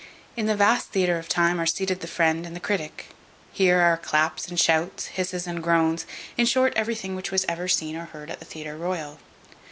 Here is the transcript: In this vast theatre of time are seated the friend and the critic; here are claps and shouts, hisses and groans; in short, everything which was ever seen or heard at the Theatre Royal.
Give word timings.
In 0.35 0.47
this 0.47 0.57
vast 0.57 0.87
theatre 0.89 1.19
of 1.19 1.29
time 1.29 1.61
are 1.61 1.67
seated 1.67 1.99
the 1.99 2.07
friend 2.07 2.43
and 2.43 2.55
the 2.55 2.59
critic; 2.59 3.09
here 3.53 3.79
are 3.81 3.97
claps 3.97 4.47
and 4.47 4.59
shouts, 4.59 5.05
hisses 5.13 5.45
and 5.45 5.61
groans; 5.61 6.07
in 6.37 6.47
short, 6.47 6.73
everything 6.75 7.13
which 7.15 7.29
was 7.29 7.45
ever 7.47 7.67
seen 7.67 7.95
or 7.95 8.05
heard 8.05 8.31
at 8.31 8.39
the 8.39 8.45
Theatre 8.45 8.77
Royal. 8.77 9.19